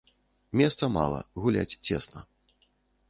[0.61, 2.19] Месца мала, гуляць цесна.